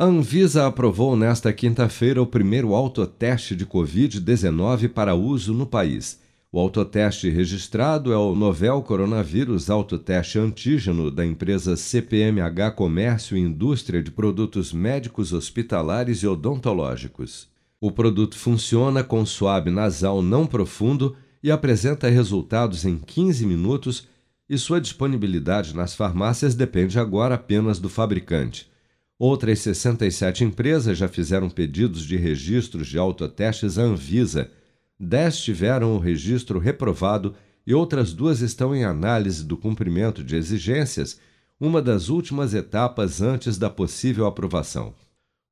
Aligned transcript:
A 0.00 0.06
Anvisa 0.06 0.66
aprovou 0.66 1.14
nesta 1.14 1.52
quinta-feira 1.52 2.22
o 2.22 2.26
primeiro 2.26 2.74
autoteste 2.74 3.54
de 3.54 3.66
Covid-19 3.66 4.88
para 4.88 5.14
uso 5.14 5.52
no 5.52 5.66
país. 5.66 6.18
O 6.50 6.58
autoteste 6.58 7.28
registrado 7.28 8.10
é 8.10 8.16
o 8.16 8.34
Novel 8.34 8.80
Coronavírus 8.80 9.68
Autoteste 9.68 10.38
Antígeno 10.38 11.10
da 11.10 11.26
empresa 11.26 11.76
CPMH 11.76 12.70
Comércio 12.70 13.36
e 13.36 13.40
Indústria 13.40 14.02
de 14.02 14.10
Produtos 14.10 14.72
Médicos 14.72 15.34
Hospitalares 15.34 16.22
e 16.22 16.26
Odontológicos. 16.26 17.46
O 17.78 17.92
produto 17.92 18.38
funciona 18.38 19.04
com 19.04 19.26
suave 19.26 19.68
nasal 19.68 20.22
não 20.22 20.46
profundo 20.46 21.14
e 21.42 21.50
apresenta 21.50 22.08
resultados 22.08 22.86
em 22.86 22.96
15 22.96 23.44
minutos, 23.44 24.08
e 24.48 24.56
sua 24.56 24.80
disponibilidade 24.80 25.76
nas 25.76 25.94
farmácias 25.94 26.54
depende 26.54 26.98
agora 26.98 27.34
apenas 27.34 27.78
do 27.78 27.90
fabricante. 27.90 28.70
Outras 29.20 29.58
67 29.58 30.44
empresas 30.44 30.96
já 30.96 31.06
fizeram 31.06 31.50
pedidos 31.50 32.06
de 32.06 32.16
registros 32.16 32.88
de 32.88 32.96
autotestes 32.96 33.76
à 33.76 33.82
Anvisa. 33.82 34.50
Dez 34.98 35.38
tiveram 35.38 35.94
o 35.94 35.98
registro 35.98 36.58
reprovado 36.58 37.34
e 37.66 37.74
outras 37.74 38.14
duas 38.14 38.40
estão 38.40 38.74
em 38.74 38.82
análise 38.82 39.44
do 39.44 39.58
cumprimento 39.58 40.24
de 40.24 40.36
exigências, 40.36 41.20
uma 41.60 41.82
das 41.82 42.08
últimas 42.08 42.54
etapas 42.54 43.20
antes 43.20 43.58
da 43.58 43.68
possível 43.68 44.24
aprovação. 44.24 44.94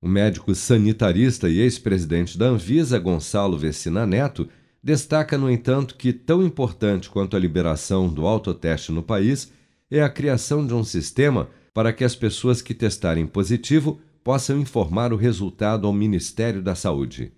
O 0.00 0.08
médico 0.08 0.54
sanitarista 0.54 1.46
e 1.50 1.58
ex-presidente 1.58 2.38
da 2.38 2.46
Anvisa, 2.46 2.98
Gonçalo 2.98 3.58
Vecina 3.58 4.06
Neto, 4.06 4.48
destaca, 4.82 5.36
no 5.36 5.50
entanto, 5.50 5.94
que 5.94 6.14
tão 6.14 6.42
importante 6.42 7.10
quanto 7.10 7.36
a 7.36 7.38
liberação 7.38 8.08
do 8.08 8.26
autoteste 8.26 8.92
no 8.92 9.02
país 9.02 9.52
é 9.90 10.02
a 10.02 10.08
criação 10.08 10.66
de 10.66 10.72
um 10.72 10.82
sistema 10.82 11.50
para 11.72 11.92
que 11.92 12.04
as 12.04 12.14
pessoas 12.14 12.60
que 12.62 12.74
testarem 12.74 13.26
positivo 13.26 14.00
possam 14.22 14.58
informar 14.58 15.12
o 15.12 15.16
resultado 15.16 15.86
ao 15.86 15.92
Ministério 15.92 16.62
da 16.62 16.74
Saúde. 16.74 17.32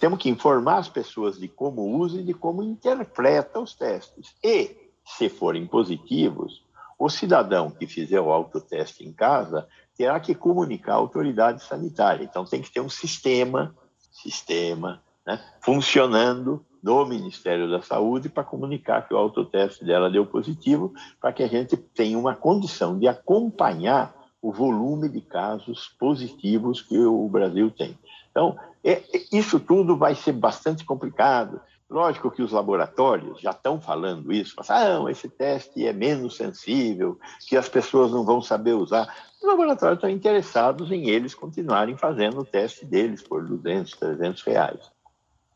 Temos 0.00 0.18
que 0.18 0.28
informar 0.28 0.78
as 0.78 0.88
pessoas 0.88 1.38
de 1.38 1.48
como 1.48 1.96
usam 1.98 2.20
e 2.20 2.24
de 2.24 2.34
como 2.34 2.62
interpretam 2.62 3.62
os 3.62 3.74
testes. 3.74 4.34
E, 4.42 4.76
se 5.04 5.28
forem 5.28 5.66
positivos, 5.66 6.62
o 6.98 7.08
cidadão 7.08 7.70
que 7.70 7.86
fizer 7.86 8.20
o 8.20 8.32
autoteste 8.32 9.04
em 9.04 9.12
casa 9.12 9.66
terá 9.96 10.18
que 10.18 10.34
comunicar 10.34 10.94
à 10.94 10.96
autoridade 10.96 11.62
sanitária. 11.62 12.24
Então, 12.24 12.44
tem 12.44 12.60
que 12.60 12.70
ter 12.70 12.80
um 12.80 12.88
sistema, 12.88 13.74
sistema, 14.10 15.02
né, 15.26 15.40
funcionando 15.60 16.64
do 16.84 17.06
Ministério 17.06 17.70
da 17.70 17.80
Saúde 17.80 18.28
para 18.28 18.44
comunicar 18.44 19.08
que 19.08 19.14
o 19.14 19.16
autoteste 19.16 19.86
dela 19.86 20.10
deu 20.10 20.26
positivo, 20.26 20.92
para 21.18 21.32
que 21.32 21.42
a 21.42 21.48
gente 21.48 21.78
tenha 21.78 22.18
uma 22.18 22.36
condição 22.36 22.98
de 22.98 23.08
acompanhar 23.08 24.14
o 24.42 24.52
volume 24.52 25.08
de 25.08 25.22
casos 25.22 25.88
positivos 25.98 26.82
que 26.82 26.98
o 26.98 27.26
Brasil 27.26 27.70
tem. 27.70 27.98
Então, 28.30 28.54
é, 28.84 29.02
isso 29.32 29.58
tudo 29.58 29.96
vai 29.96 30.14
ser 30.14 30.32
bastante 30.32 30.84
complicado. 30.84 31.58
Lógico 31.88 32.30
que 32.30 32.42
os 32.42 32.52
laboratórios 32.52 33.40
já 33.40 33.52
estão 33.52 33.80
falando 33.80 34.30
isso, 34.30 34.52
mas, 34.58 34.70
ah, 34.70 35.02
esse 35.08 35.26
teste 35.26 35.86
é 35.86 35.92
menos 35.92 36.36
sensível, 36.36 37.18
que 37.48 37.56
as 37.56 37.68
pessoas 37.68 38.10
não 38.10 38.26
vão 38.26 38.42
saber 38.42 38.74
usar. 38.74 39.08
Os 39.40 39.48
laboratórios 39.48 39.96
estão 39.96 40.10
interessados 40.10 40.92
em 40.92 41.08
eles 41.08 41.34
continuarem 41.34 41.96
fazendo 41.96 42.40
o 42.40 42.44
teste 42.44 42.84
deles 42.84 43.22
por 43.22 43.42
200, 43.46 43.92
300 43.92 44.42
reais. 44.42 44.80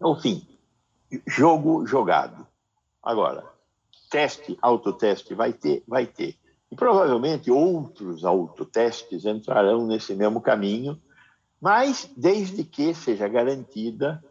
Enfim, 0.03 0.47
jogo 1.27 1.87
jogado. 1.87 2.47
Agora, 3.03 3.45
teste, 4.11 4.59
autoteste 4.61 5.35
vai 5.35 5.53
ter, 5.53 5.83
vai 5.87 6.07
ter. 6.07 6.37
E 6.71 6.77
provavelmente 6.77 7.51
outros 7.51 8.25
autotestes 8.25 9.25
entrarão 9.25 9.87
nesse 9.87 10.15
mesmo 10.15 10.41
caminho, 10.41 11.01
mas 11.61 12.11
desde 12.17 12.63
que 12.63 12.95
seja 12.95 13.27
garantida, 13.27 14.23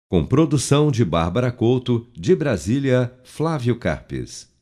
Com 0.09 0.25
produção 0.25 0.91
de 0.91 1.03
Bárbara 1.03 1.51
Couto, 1.51 2.07
de 2.13 2.35
Brasília, 2.35 3.11
Flávio 3.23 3.79
Carpes. 3.79 4.52